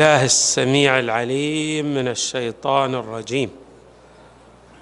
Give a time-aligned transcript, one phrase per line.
[0.00, 3.50] الله السميع العليم من الشيطان الرجيم.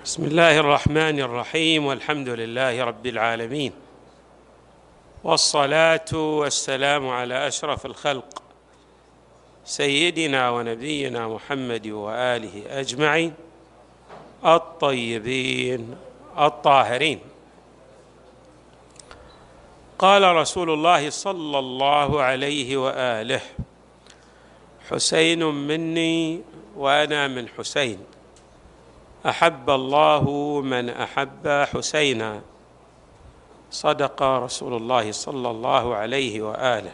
[0.04, 3.72] بسم الله الرحمن الرحيم والحمد لله رب العالمين
[5.24, 8.42] والصلاة والسلام على أشرف الخلق
[9.64, 13.34] سيدنا ونبينا محمد وآله أجمعين
[14.44, 15.96] الطيبين
[16.38, 17.20] الطاهرين.
[19.98, 23.40] قال رسول الله صلى الله عليه وآله
[24.90, 26.40] حسين مني
[26.76, 27.98] وأنا من حسين.
[29.26, 30.24] أحب الله
[30.60, 32.40] من أحب حسينا.
[33.70, 36.92] صدق رسول الله صلى الله عليه وآله.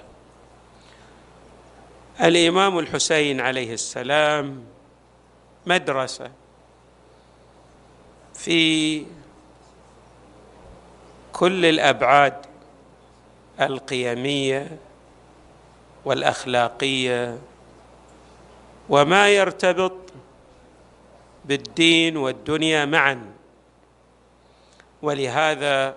[2.20, 4.64] الإمام الحسين عليه السلام
[5.66, 6.30] مدرسة
[8.34, 9.04] في
[11.32, 12.46] كل الأبعاد
[13.60, 14.78] القيمية
[16.04, 17.38] والأخلاقية
[18.90, 19.92] وما يرتبط
[21.44, 23.32] بالدين والدنيا معا.
[25.02, 25.96] ولهذا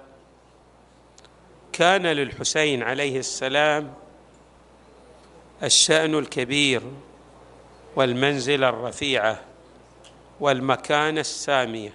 [1.74, 3.94] كان للحسين عليه السلام
[5.64, 6.82] الشأن الكبير
[7.96, 9.40] والمنزله الرفيعة
[10.40, 11.94] والمكانة السامية.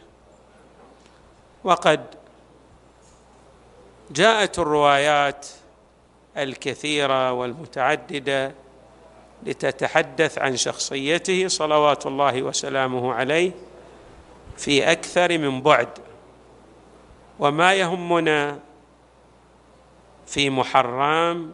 [1.64, 2.06] وقد
[4.10, 5.46] جاءت الروايات
[6.36, 8.54] الكثيرة والمتعددة
[9.46, 13.52] لتتحدث عن شخصيته صلوات الله وسلامه عليه
[14.56, 15.88] في أكثر من بعد.
[17.38, 18.58] وما يهمنا
[20.26, 21.52] في محرم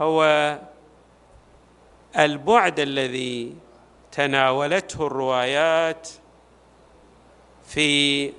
[0.00, 0.58] هو
[2.18, 3.54] البعد الذي
[4.12, 6.08] تناولته الروايات
[7.66, 8.32] في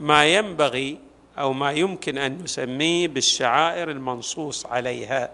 [0.00, 0.98] ما ينبغي
[1.38, 5.30] أو ما يمكن أن نسميه بالشعائر المنصوص عليها.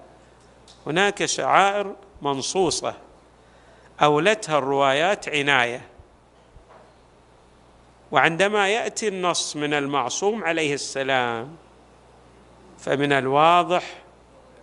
[0.87, 2.95] هناك شعائر منصوصة.
[4.03, 5.89] أولتها الروايات عناية.
[8.13, 11.57] وعندما يأتي النص من المعصوم عليه السلام
[12.79, 14.03] فمن الواضح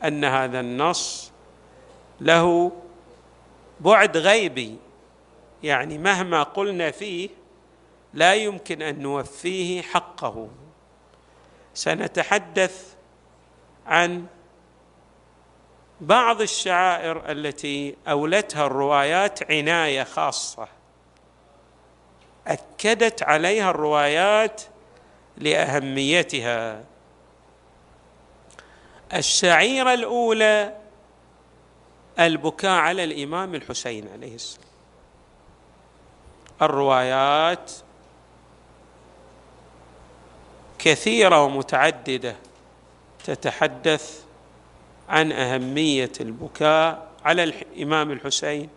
[0.03, 1.31] أن هذا النص
[2.21, 2.71] له
[3.79, 4.77] بعد غيبي.
[5.63, 7.29] يعني مهما قلنا فيه
[8.13, 10.49] لا يمكن أن نوفيه حقه.
[11.73, 12.93] سنتحدث
[13.87, 14.25] عن
[16.01, 20.67] بعض الشعائر التي أولتها الروايات عناية خاصة.
[22.47, 24.61] أكدت عليها الروايات
[25.37, 26.83] لأهميتها.
[29.13, 30.77] الشعيرة الأولى
[32.19, 34.65] البكاء على الإمام الحسين عليه السلام.
[36.61, 37.71] الروايات
[40.79, 42.35] كثيرة ومتعددة
[43.23, 44.24] تتحدث
[45.09, 48.69] عن أهمية البكاء على الامام الحسين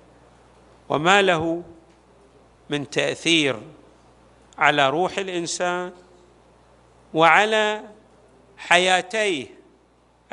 [0.88, 1.62] وما له
[2.70, 3.60] من تأثير
[4.58, 5.92] على روح الإنسان
[7.14, 7.82] وعلى
[8.56, 9.46] حياتيه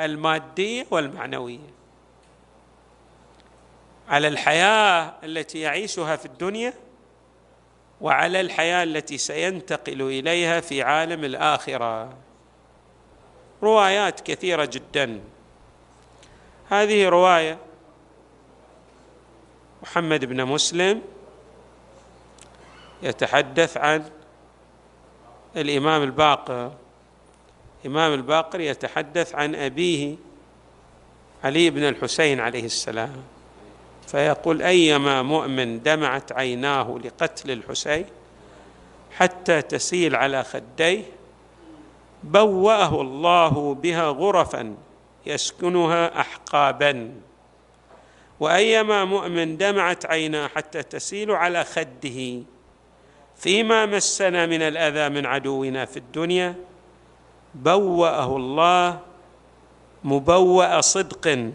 [0.00, 1.76] المادية والمعنوية.
[4.08, 6.74] على الحياة التي يعيشها في الدنيا
[8.00, 12.16] وعلى الحياة التي سينتقل إليها في عالم الآخرة.
[13.62, 15.20] روايات كثيرة جدا.
[16.68, 17.58] هذه رواية.
[19.82, 21.02] محمد بن مسلم
[23.02, 24.04] يتحدث عن
[25.56, 26.72] الإمام الباقر.
[27.84, 30.16] الامام الباقر يتحدث عن أبيه
[31.44, 33.22] علي بن الحسين عليه السلام
[34.06, 38.04] فيقول أيما مؤمن دمعت عيناه لقتل الحسين
[39.12, 41.02] حتى تسيل على خديه
[42.22, 44.76] بوأه الله بها غرفا
[45.26, 47.12] يسكنها احقابا.
[48.40, 52.42] وأيما مؤمن دمعت عيناه حتى تسيل على خده
[53.36, 56.54] فيما مسنا من الأذى من عدونا في الدنيا
[57.54, 59.00] بوأه الله
[60.04, 61.50] مبوأ صدق.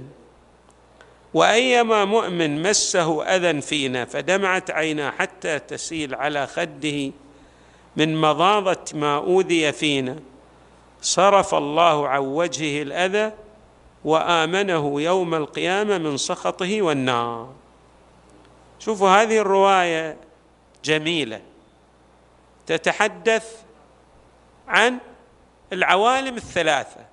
[1.34, 7.12] وأيما مؤمن مسه أذى فينا فدمعت عيناه حتى تسيل على خده
[7.96, 10.16] من مضاضة ما أوذي فينا
[11.02, 13.32] صرف الله عن وجهه الأذى
[14.06, 17.54] وآمنه يوم القيامة من سخطه والنار.
[18.80, 20.18] شوفوا هذه الرواية
[20.84, 21.42] جميلة.
[22.66, 23.64] تتحدث
[24.68, 24.98] عن
[25.74, 27.06] العوالم الثلاثة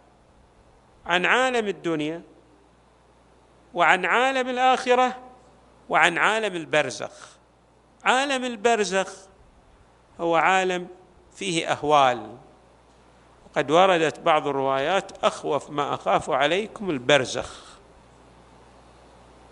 [1.06, 2.22] عن عالم الدنيا
[3.74, 5.18] وعن عالم الآخرة
[5.88, 7.38] وعن عالم البرزخ.
[8.04, 9.12] عالم البرزخ
[10.20, 10.88] هو عالم
[11.36, 12.36] فيه أهوال.
[13.56, 17.64] قد وردت بعض الروايات أخوف ما أخاف عليكم البرزخ.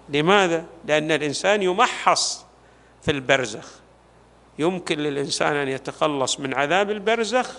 [0.08, 2.46] لماذا؟ لأن الإنسان يمحص
[3.02, 3.72] في البرزخ.
[4.58, 7.56] يمكن للإنسان أن يتخلص من عذاب البرزخ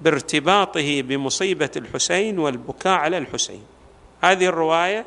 [0.00, 3.64] بارتباطه بمصيبة الحسين والبكاء على الحسين.
[4.22, 5.06] هذه الرواية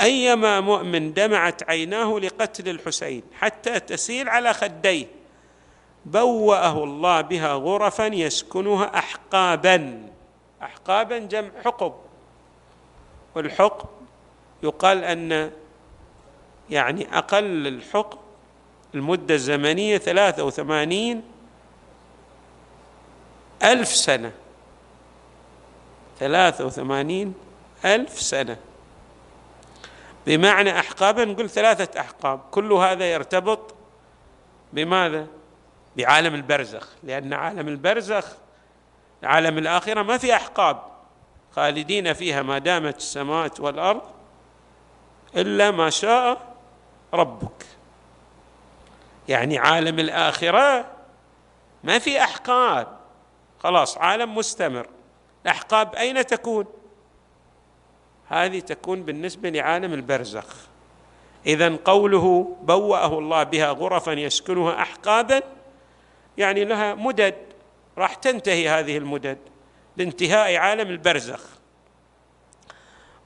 [0.00, 5.06] أيما مؤمن دمعت عيناه لقتل الحسين حتى تسيل على خديه.
[6.12, 10.08] بوأه الله بها غرفا يسكنها احقابا.
[10.62, 11.94] احقابا جمع حقب.
[13.34, 13.88] والحقب
[14.62, 15.50] يقال أن
[16.70, 18.18] يعني أقل الحقب
[18.94, 21.22] المدة الزمنية ثلاثة وثمانين
[23.62, 24.32] ألف سنة.
[26.18, 27.34] ثلاثة وثمانين
[27.84, 28.56] ألف سنة.
[30.26, 32.40] بمعنى أحقابا نقول ثلاثة أحقاب.
[32.50, 33.74] كل هذا يرتبط
[34.72, 35.26] بماذا؟
[35.96, 38.26] بعالم البرزخ لأن عالم البرزخ
[39.22, 40.82] عالم الآخرة ما في أحقاب
[41.52, 44.02] خالدين فيها ما دامت السماوات والأرض
[45.36, 46.54] إلا ما شاء
[47.14, 47.66] ربك.
[49.28, 50.86] يعني عالم الآخرة
[51.84, 52.98] ما في أحقاب.
[53.58, 54.86] خلاص عالم مستمر.
[55.44, 56.64] الأحقاب أين تكون؟
[58.28, 60.56] هذه تكون بالنسبة لعالم البرزخ.
[61.46, 65.42] اذا قوله بوأه الله بها غرفا يسكنها احقابا
[66.38, 67.34] يعني لها مدد
[67.98, 69.38] راح تنتهي هذه المدد
[69.96, 71.40] لانتهاء عالم البرزخ.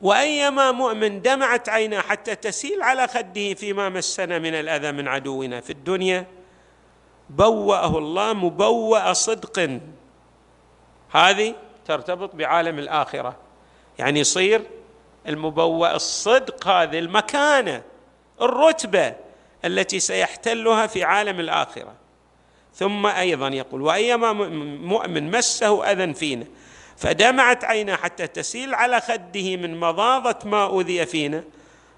[0.01, 5.71] وأيما مؤمن دمعت عيناه حتى تسيل على خده فيما مسنا من الأذى من عدونا في
[5.71, 6.27] الدنيا
[7.31, 9.81] بوأه الله مبوأ صدق.
[11.11, 11.55] هذه
[11.85, 13.37] ترتبط بعالم الآخرة.
[13.99, 14.63] يعني يصير
[15.29, 17.83] المبوأ الصدق هذه المكانة
[18.41, 19.15] الرتبة
[19.65, 22.02] التي سيحتلها في عالم الآخرة.
[22.75, 24.33] ثم أيضا يقول وأيما
[24.83, 26.47] مؤمن مسه أذى فينا
[26.97, 31.45] فدمعت عيناه حتى تسيل على خده من مضاضة ما اوذي فينا.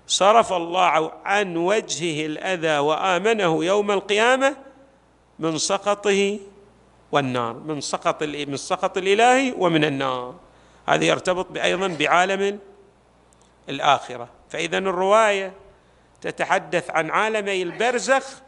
[0.06, 4.56] صرف الله عن وجهه الأذى وآمنه يوم القيامة
[5.38, 6.38] من سقطه
[7.12, 10.34] والنار من سقط من سقط الالهي ومن النار.
[10.88, 12.58] هذا يرتبط أيضا بعالم
[13.68, 14.28] الآخرة.
[14.48, 15.52] فاذا الرواية
[16.20, 18.42] تتحدث عن عالمي البرزخ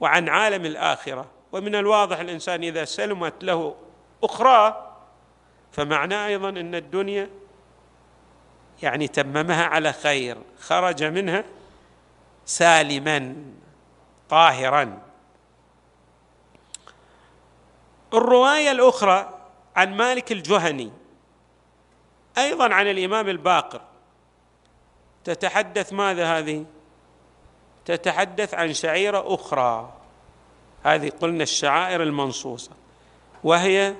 [0.00, 1.35] وعن عالم الآخرة.
[1.56, 3.76] ومن الواضح الإنسان إذا سلمت له
[4.22, 4.92] أخرى
[5.72, 7.30] فمعناه أيضا إن الدنيا
[8.82, 11.44] يعني تممها على خير خرج منها
[12.44, 13.36] سالما
[14.28, 14.98] طاهرا.
[18.14, 19.38] الرواية الأخرى
[19.76, 20.92] عن مالك الجهني
[22.38, 23.80] أيضا عن الإمام الباقر.
[25.24, 26.64] تتحدث ماذا هذه؟
[27.84, 29.92] تتحدث عن شعيرة أخرى.
[30.86, 32.70] هذه قلنا الشعائر المنصوصة
[33.44, 33.94] وهي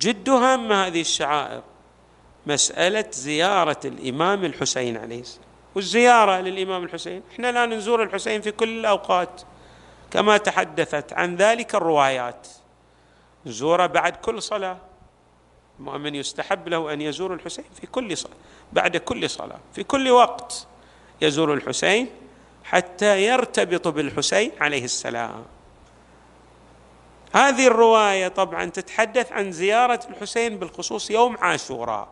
[0.00, 1.62] جد هامة هذه الشعائر
[2.46, 5.48] مسألة زيارة الإمام الحسين عليه السلام.
[5.74, 9.42] والزيارة للإمام الحسين إحنا الان نزور الحسين في كل الأوقات
[10.10, 12.48] كما تحدثت عن ذلك الروايات.
[13.46, 14.78] نزوره بعد كل صلاة.
[15.78, 18.36] المؤمن يستحب له أن يزور الحسين في كل صلاة
[18.72, 20.66] بعد كل صلاة في كل وقت
[21.20, 22.08] يزور الحسين
[22.64, 25.44] حتى يرتبط بالحسين عليه السلام.
[27.32, 32.08] هذه الرواية طبعا تتحدث عن زيارة الحسين بالخصوص يوم عاشوراء.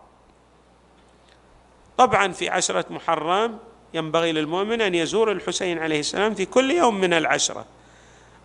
[1.99, 3.59] طبعا في عشرة محرم
[3.95, 7.65] ينبغي للمؤمن أن يزور الحسين عليه السلام في كل يوم من العشرة.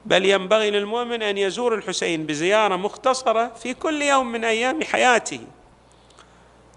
[0.06, 5.42] بل ينبغي للمؤمن أن يزور الحسين بزيارة مختصرة في كل يوم من أيام حياته.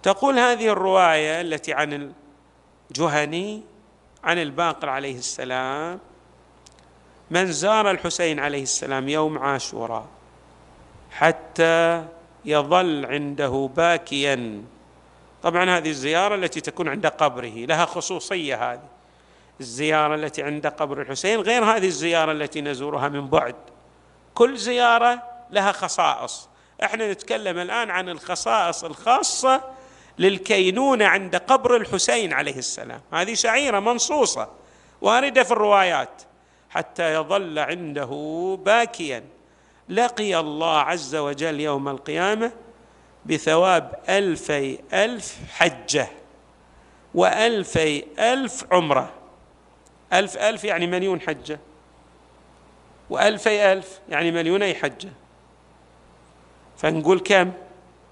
[0.03, 2.13] تقول هذه الرواية التي عن
[2.91, 3.63] الجهني
[4.25, 6.01] عن الباقر عليه السلام
[7.35, 10.07] من زار الحسين عليه السلام يوم عاشوراء
[11.11, 12.05] حتى
[12.45, 14.63] يظل عنده باكيا.
[15.43, 18.89] طبعا هذه الزيارة التي تكون عند قبره لها خصوصية هذه.
[19.61, 23.55] الزيارة التي عند قبر الحسين غير هذه الزيارة التي نزورها من بعد.
[24.35, 26.49] كل زيارة لها خصائص.
[26.83, 29.63] إحنا نتكلم الآن عن الخصائص الخاصة
[30.19, 33.01] للكينونة عند قبر الحسين عليه السلام.
[33.13, 34.49] هذه شعيرة منصوصة
[35.03, 36.23] واردة في الروايات.
[36.75, 38.09] حتى يظل عنده
[38.65, 39.25] باكيا.
[39.89, 42.53] لقي الله عز وجل يوم القيامة
[43.27, 46.09] بثواب ألفي ألف حجة
[47.15, 49.13] وألفي ألف عمرة.
[50.13, 51.61] ألف ألف يعني مليون حجة
[53.11, 55.13] وألفي ألف يعني مليوني حجة.
[56.77, 57.53] فنقول كم؟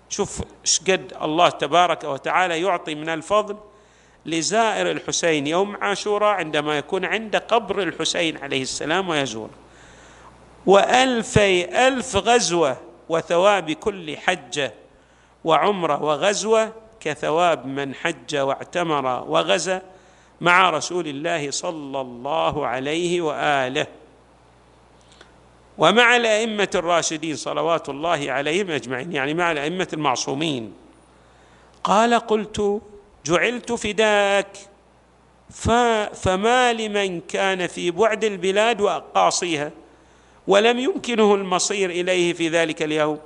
[0.08, 3.56] شوف إيش قد الله تبارك وتعالى يعطي من الفضل
[4.26, 9.50] لزائر الحسين يوم عاشوراء عندما يكون عند قبر الحسين عليه السلام ويزور
[10.66, 12.76] وألفي ألف غزوة
[13.08, 14.74] وثواب كل حجة
[15.44, 19.82] وعمرة وغزوة كثواب من حج واعتمر وغزا
[20.40, 23.86] مع رسول الله صلى الله عليه وآله.
[25.78, 30.72] ومع الأئمة الراشدين صلوات الله عليهم أجمعين يعني مع الأئمة المعصومين.
[31.84, 32.82] قال قلت
[33.24, 34.56] جعلت فداك.
[36.14, 39.70] فما لمن كان في بعد البلاد واقاصيها
[40.46, 43.20] ولم يمكنه المصير إليه في ذلك اليوم.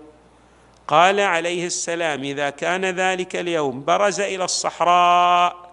[0.89, 5.73] قال عليه السلام إذا كان ذلك اليوم برز إلى الصحراء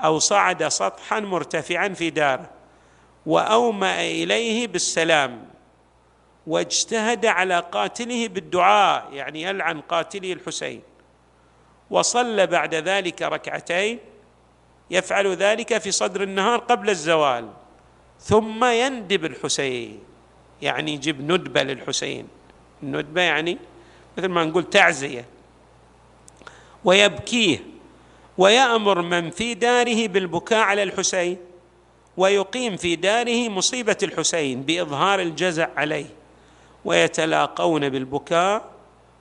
[0.00, 2.50] أو صعد سطحا مرتفعا في داره
[3.26, 5.48] وأومأ إليه بالسلام
[6.46, 10.82] واجتهد على قاتله بالدعاء يعني يلعن قاتله الحسين.
[11.90, 13.98] وصلى بعد ذلك ركعتين
[14.90, 17.48] يفعل ذلك في صدر النهار قبل الزوال.
[18.20, 20.00] ثم يندب الحسين.
[20.62, 22.28] يعني يجيب ندبة للحسين.
[22.82, 23.58] الندبه يعني
[24.18, 25.24] مثل ما نقول تعزية.
[26.84, 27.58] ويبكيه.
[28.38, 31.36] ويأمر من في داره بالبكاء على الحسين.
[32.16, 36.06] ويقيم في داره مصيبة الحسين بإظهار الجزع عليه.
[36.84, 38.70] ويتلاقون بالبكاء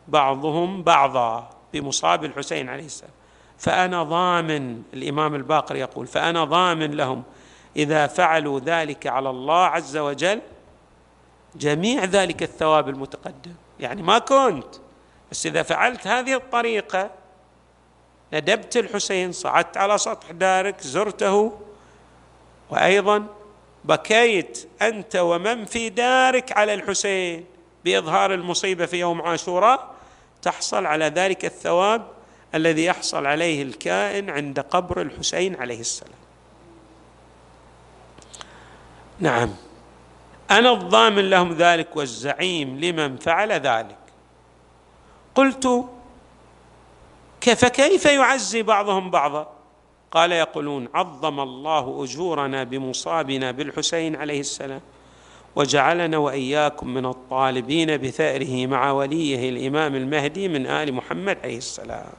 [0.07, 1.54] بعضهم بعضا.
[1.79, 3.11] بمصاب الحسين عليه السلام.
[3.57, 7.23] فأنا ضامن الإمام الباقر يقول فأنا ضامن لهم
[7.75, 10.41] إذا فعلوا ذلك على الله عز وجل
[11.55, 13.53] جميع ذلك الثواب المتقدم.
[13.79, 14.75] يعني ما كنت
[15.31, 17.11] بس إذا فعلت هذه الطريقة
[18.33, 21.59] ندبت الحسين صعدت على سطح دارك زرته
[22.69, 23.25] وأيضا
[23.85, 27.45] بكيت أنت ومن في دارك على الحسين
[27.85, 29.94] بإظهار المصيبة في يوم عاشوراء
[30.45, 32.07] تحصل على ذلك الثواب
[32.55, 36.19] الذي يحصل عليه الكائن عند قبر الحسين عليه السلام.
[39.19, 39.55] نعم.
[40.51, 43.97] أنا الضامن لهم ذلك والزعيم لمن فعل ذلك.
[45.35, 45.85] قلت
[47.41, 49.51] فكيف يعزي بعضهم بعضا؟
[50.11, 54.81] قال يقولون عظم الله أجورنا بمصابنا بالحسين عليه السلام.
[55.55, 62.13] وجعلنا وإياكم من الطالبين بثأره مع وليه الإمام المهدي من آل محمد عليه السلام.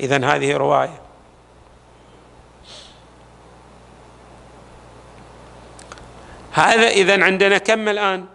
[0.00, 1.00] اذا هذه رواية.
[6.52, 8.26] هذا اذا عندنا كم الآن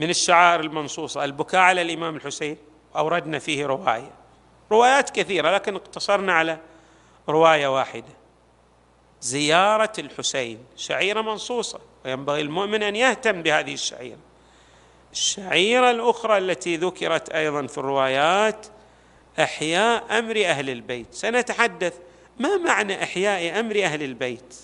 [0.00, 2.56] من الشعائر المنصوصة؟ البكاء على الإمام الحسين.
[2.96, 4.10] أوردنا فيه رواية.
[4.72, 6.58] روايات كثيرة لكن اقتصرنا على
[7.28, 8.14] رواية واحدة.
[9.20, 11.93] زيارة الحسين شعيرة منصوصة.
[12.04, 14.18] وينبغي المؤمن أن يهتم بهذه الشعيرة.
[15.12, 18.66] الشعيرة الأخرى التي ذكرت أيضا في الروايات
[19.40, 21.06] إحياء أمر أهل البيت.
[21.10, 21.94] سنتحدث
[22.38, 24.54] ما معنى إحياء أمر أهل البيت؟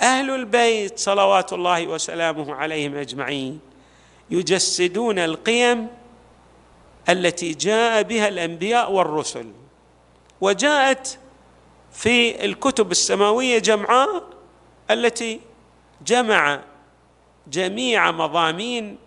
[0.00, 3.60] أهل البيت صلوات الله وسلامه عليهم أجمعين
[4.30, 5.88] يجسدون القيم
[7.08, 9.52] التي جاء بها الأنبياء والرسل.
[10.40, 11.18] وجاءت
[11.92, 14.24] في الكتب السماوية جمعاء
[14.90, 15.40] التي
[16.06, 16.60] جمع
[17.48, 18.98] جميع مضامين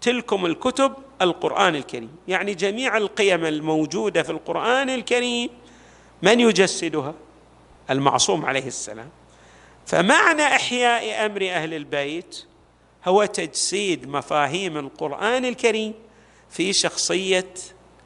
[0.00, 2.16] تلكم الكتب القرآن الكريم.
[2.28, 5.50] يعني جميع القيم الموجودة في القرآن الكريم
[6.22, 7.14] من يجسدها؟
[7.90, 9.08] المعصوم عليه السلام.
[9.86, 12.44] فمعنى إحياء أمر أهل البيت
[13.04, 15.94] هو تجسيد مفاهيم القرآن الكريم
[16.50, 17.54] في شخصية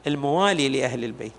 [0.06, 1.32] الموالي لأهل البيت.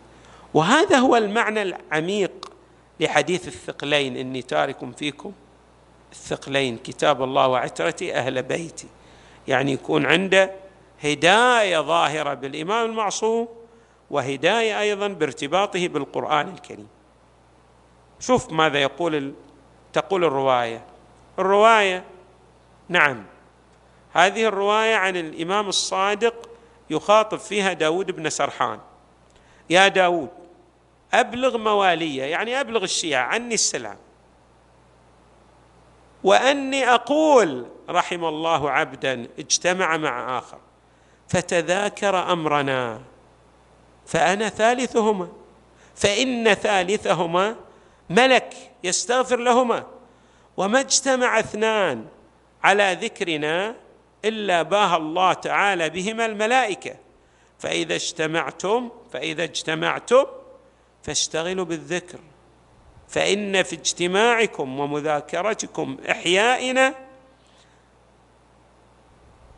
[0.54, 2.54] وهذا هو المعنى العميق
[3.00, 5.32] لحديث الثقلين إني تارك فيكم.
[6.12, 8.88] الثقلين كتاب الله وعترتي أهل بيتي.
[9.48, 10.52] يعني يكون عنده
[11.04, 13.48] هداية ظاهرة بالإمام المعصوم
[14.10, 16.88] وهداية أيضا بارتباطه بالقرآن الكريم.
[18.20, 19.34] شوف ماذا يقول
[19.94, 20.86] تقول الرواية.
[21.40, 22.04] الرواية
[22.90, 23.24] نعم
[24.14, 26.50] هذه الرواية عن الإمام الصادق
[26.90, 28.80] يخاطب فيها داود بن سرحان.
[29.70, 30.30] يا داود
[31.14, 33.98] أبلغ موالية يعني أبلغ الشيعة عني السلام.
[36.24, 40.60] وأني أقول رحم الله عبدا اجتمع مع آخر
[41.28, 43.02] فتذاكر أمرنا
[44.06, 45.28] فأنا ثالثهما
[45.96, 47.56] فإن ثالثهما
[48.10, 49.88] ملك يستغفر لهما
[50.58, 52.06] وما اجتمع اثنان
[52.64, 53.76] على ذكرنا
[54.26, 56.96] إلا باهى الله تعالى بهما الملائكة
[57.60, 60.26] فإذا اجتمعتم فإذا اجتمعتم
[61.04, 62.20] فاشتغلوا بالذكر.
[63.12, 66.96] فإن في اجتماعكم ومذاكرتكم إحيائنا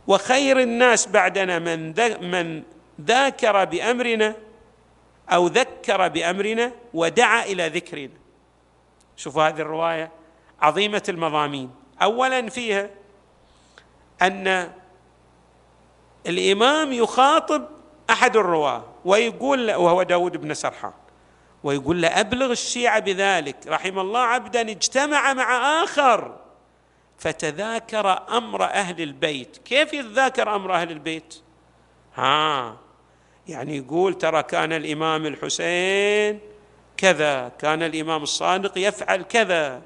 [0.08, 1.94] وخير الناس بعدنا من
[2.32, 2.64] من
[3.02, 4.36] ذاكر بأمرنا
[5.30, 8.18] أو ذكر بأمرنا ودعا إلى ذكرنا.
[9.16, 10.12] شوفوا هذه الرواية
[10.62, 11.72] عظيمة المضامين.
[12.02, 12.90] اولا فيها
[14.22, 14.72] أن
[16.28, 17.68] الإمام يخاطب
[18.10, 20.94] أحد الرواة ويقول وهو داود بن سرحان
[21.64, 23.56] ويقول له أبلغ الشيعة بذلك.
[23.68, 26.36] رحم الله عبدا اجتمع مع آخر
[27.18, 29.58] فتذاكر أمر أهل البيت.
[29.58, 31.36] كيف يتذاكر أمر أهل البيت؟
[32.16, 32.78] ها
[33.48, 36.40] يعني يقول ترى كان الإمام الحسين
[36.98, 39.82] كذا كان الإمام الصادق يفعل كذا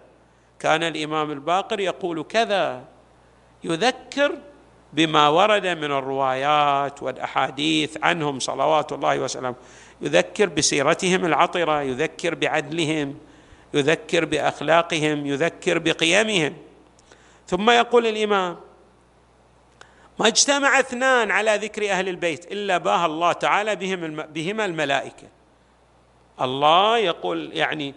[0.59, 2.83] كان الإمام الباقر يقول كذا.
[3.63, 4.31] يذكر
[4.93, 9.55] بما ورد من الروايات والأحاديث عنهم صلوات الله وسلامه.
[10.01, 13.17] يذكر بسيرتهم العطرة يذكر بعدلهم
[13.73, 16.53] يذكر بأخلاقهم يذكر بقيمهم.
[17.47, 18.57] ثم يقول الإمام
[20.19, 25.27] ما اجتمع اثنان على ذكر أهل البيت إلا باهى الله تعالى بهم بهما الملائكة.
[26.41, 27.93] الله يقول يعني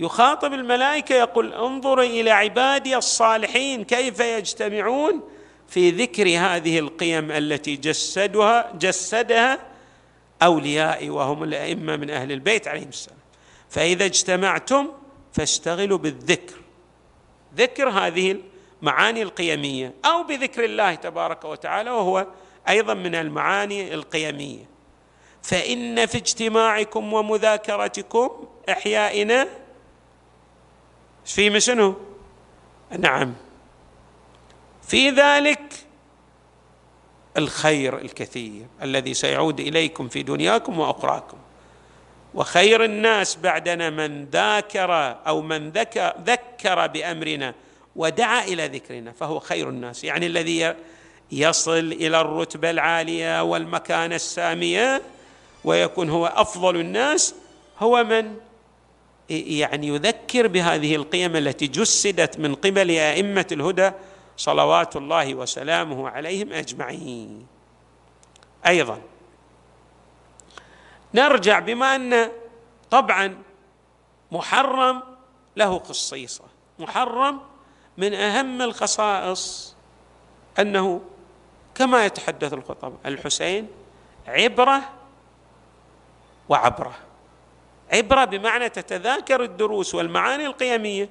[0.00, 5.20] يخاطب الملائكة يقول انظروا إلى عبادي الصالحين كيف يجتمعون
[5.68, 9.73] في ذكر هذه القيم التي جسدها جسدها
[10.42, 13.18] اوليائي وهم الأئمة من أهل البيت عليهم السلام.
[13.70, 14.88] فإذا اجتمعتم
[15.32, 16.54] فاشتغلوا بالذكر.
[17.56, 18.36] ذكر هذه
[18.82, 22.26] المعاني القيمية أو بذكر الله تبارك وتعالى وهو
[22.68, 24.64] أيضا من المعاني القيمية.
[25.42, 28.30] فإن في اجتماعكم ومذاكرتكم
[28.70, 29.48] إحيائنا
[31.24, 31.94] في شنو؟
[32.98, 33.34] نعم.
[34.82, 35.83] في ذلك
[37.36, 41.36] الخير الكثير الذي سيعود إليكم في دنياكم وأخراكم.
[42.34, 47.54] وخير الناس بعدنا من ذاكر أو من ذكر, ذكر بأمرنا
[47.96, 50.04] ودعا إلى ذكرنا فهو خير الناس.
[50.04, 50.74] يعني الذي
[51.32, 55.02] يصل إلى الرتبة العالية والمكانه السامية
[55.64, 57.34] ويكون هو أفضل الناس
[57.78, 58.34] هو من
[59.30, 63.90] يعني يذكر بهذه القيم التي جسدت من قبل أئمة الهدى
[64.36, 67.46] صلوات الله وسلامه عليهم أجمعين.
[68.66, 69.00] أيضا
[71.14, 72.30] نرجع بما أن
[72.90, 73.42] طبعا
[74.32, 75.02] محرم
[75.56, 76.44] له خصيصه
[76.78, 77.40] محرم
[77.98, 79.74] من أهم الخصائص
[80.58, 81.00] أنه
[81.74, 83.68] كما يتحدث الخطب الحسين
[84.26, 84.82] عبرة
[86.48, 86.94] وعبرة.
[87.92, 91.08] عبرة بمعنى تتذاكر الدروس والمعاني القيمية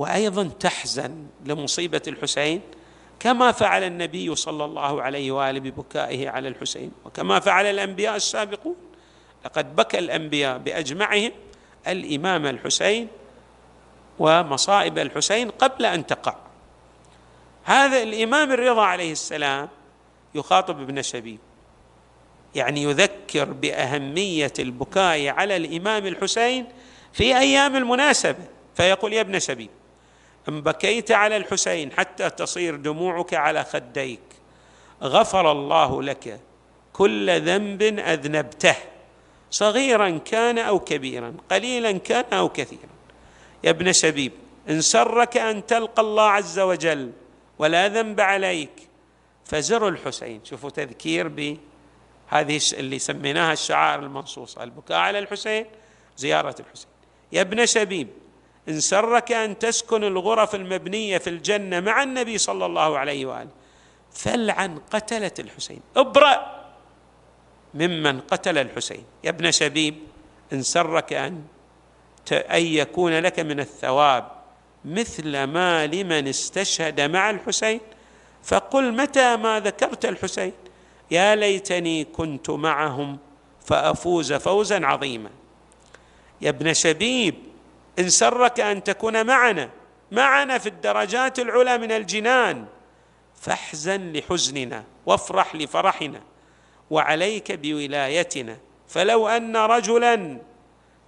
[0.00, 2.60] وأيضا تحزن لمصيبة الحسين
[3.18, 8.76] كما فعل النبي صلى الله عليه وآله ببكائه على الحسين وكما فعل الأنبياء السابقون.
[9.44, 11.32] لقد بكى الأنبياء بأجمعهم
[11.88, 13.08] الإمام الحسين
[14.18, 16.36] ومصائب الحسين قبل أن تقع.
[17.64, 19.68] هذا الإمام الرضا عليه السلام
[20.34, 21.38] يخاطب ابن شبيب
[22.54, 26.66] يعني يذكر بأهمية البكاء على الإمام الحسين
[27.12, 29.70] في أيام المناسبة فيقول يا ابن شبيب
[30.50, 34.20] ان بكيت على الحسين حتى تصير دموعك على خديك.
[35.02, 36.40] غفر الله لك
[36.92, 38.76] كل ذنب أذنبته.
[39.50, 42.90] صغيرا كان أو كبيرا قليلا كان أو كثيرا.
[43.64, 44.32] يا ابن شبيب
[44.68, 47.12] إن سرك أن تلقى الله عز وجل
[47.58, 48.88] ولا ذنب عليك
[49.44, 50.40] فزر الحسين.
[50.44, 55.66] شوفوا تذكير بهذه اللي سميناها الشعائر المنصوصة البكاء على الحسين
[56.16, 56.90] زيارة الحسين.
[57.32, 58.08] يا ابن شبيب
[58.68, 63.50] إن سرك أن تسكن الغرف المبنية في الجنة مع النبي صلى الله عليه وآله
[64.12, 65.80] فلعن قتلة الحسين.
[65.96, 66.60] ابرأ
[67.74, 69.04] ممن قتل الحسين.
[69.24, 69.94] يا ابن شبيب
[70.52, 71.42] إن سرك أن
[72.32, 74.30] أن يكون لك من الثواب
[74.84, 77.80] مثل ما لمن استشهد مع الحسين.
[78.42, 80.52] فقل متى ما ذكرت الحسين؟
[81.10, 83.18] يا ليتني كنت معهم
[83.64, 85.30] فأفوز فوزا عظيما.
[86.40, 87.34] يا ابن شبيب
[88.00, 89.70] إن سرك أن تكون معنا
[90.10, 92.66] معنا في الدرجات العلى من الجنان.
[93.34, 96.20] فاحزن لحزننا وافرح لفرحنا
[96.90, 98.56] وعليك بولايتنا.
[98.88, 100.38] فلو أن رجلا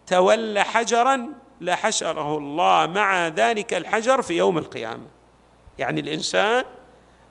[0.07, 1.29] تولى حجرا
[1.61, 5.07] لحشره الله مع ذلك الحجر في يوم القيامة.
[5.79, 6.65] يعني الإنسان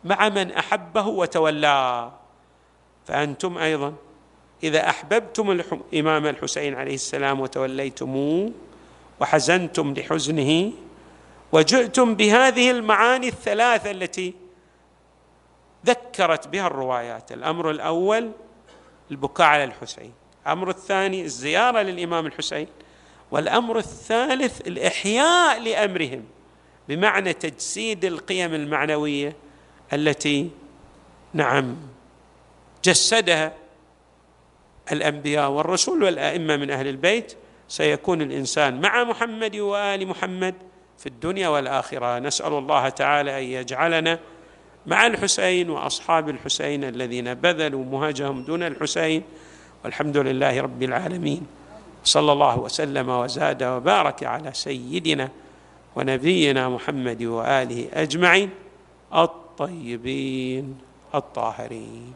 [0.03, 2.13] مع من أحبه وتولاه.
[3.05, 3.93] فأنتم أيضا
[4.63, 8.51] إذا أحببتم الامام الحسين عليه السلام وتوليتموه
[9.21, 10.71] وحزنتم لحزنه
[11.51, 14.33] وجئتم بهذه المعاني الثلاثة التي
[15.85, 17.31] ذكرت بها الروايات.
[17.31, 18.31] الأمر الأول
[19.11, 20.13] البكاء على الحسين.
[20.45, 22.67] الأمر الثاني الزيارة للإمام الحسين.
[23.31, 26.23] والأمر الثالث الإحياء لأمرهم
[26.89, 29.35] بمعنى تجسيد القيم المعنوية
[29.93, 30.49] التي
[31.33, 31.77] نعم
[32.83, 33.53] جسدها
[34.91, 37.35] الأنبياء والرسول والأئمة من أهل البيت
[37.71, 40.55] سيكون الإنسان مع محمد وآل محمد
[40.97, 42.19] في الدنيا والآخرة.
[42.19, 44.19] نسأل الله تعالى أن يجعلنا
[44.87, 49.23] مع الحسين وأصحاب الحسين الذين بذلوا مهاجهم دون الحسين.
[49.83, 51.47] والحمد لله رب العالمين.
[52.03, 55.29] صلى الله وسلم وزاد وبارك على سيدنا
[55.95, 58.49] ونبينا محمد وآله أجمعين
[59.13, 60.77] الطيبين
[61.15, 62.13] الطاهرين.